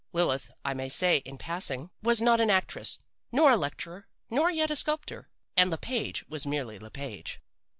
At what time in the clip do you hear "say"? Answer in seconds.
0.89-1.17